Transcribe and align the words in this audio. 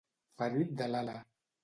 Ferit 0.41 0.71
de 0.81 0.87
l'ala. 0.95 1.15